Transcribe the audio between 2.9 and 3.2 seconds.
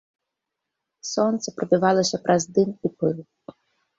пыл.